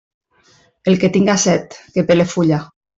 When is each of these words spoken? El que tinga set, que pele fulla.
El 0.91 0.97
que 1.03 1.11
tinga 1.19 1.37
set, 1.45 1.79
que 1.95 2.09
pele 2.11 2.31
fulla. 2.37 2.65